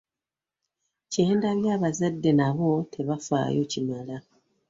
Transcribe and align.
Kye 1.11 1.23
ndabye 1.37 1.69
abazadde 1.77 2.31
nabo 2.39 2.69
tebafaayo 2.93 3.61
kimala. 3.71 4.15